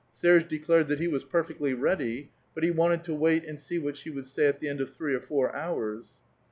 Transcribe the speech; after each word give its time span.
Serge 0.13 0.47
declared 0.47 0.87
that 0.87 0.99
he 0.99 1.07
was 1.07 1.23
perfectly 1.23 1.75
ready, 1.75 2.31
but 2.55 2.63
he 2.63 2.71
wanted 2.71 3.07
io 3.07 3.13
wait 3.15 3.45
and 3.45 3.59
see 3.59 3.77
what 3.77 3.95
she 3.95 4.09
would 4.09 4.25
say 4.25 4.47
at 4.47 4.57
the 4.57 4.67
end 4.67 4.81
of 4.81 4.91
three 4.91 5.13
or 5.13 5.21
four 5.21 5.55
hours. 5.55 6.07